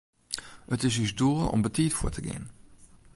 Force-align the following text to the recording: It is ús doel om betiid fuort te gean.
It 0.73 0.81
is 0.87 0.95
ús 1.03 1.11
doel 1.19 1.49
om 1.53 1.61
betiid 1.65 1.93
fuort 1.97 2.15
te 2.15 2.21
gean. 2.25 2.45